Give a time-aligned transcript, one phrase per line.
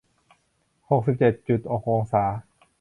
[0.89, 2.23] หกสิบเจ็ดจุดหกองศา